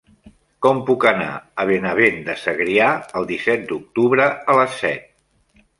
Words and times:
Com 0.65 0.79
puc 0.87 1.05
anar 1.09 1.27
a 1.35 1.67
Benavent 1.71 2.19
de 2.31 2.37
Segrià 2.45 2.91
el 3.21 3.29
disset 3.35 3.69
d'octubre 3.73 4.31
a 4.55 4.59
les 4.63 4.85
set? 4.85 5.11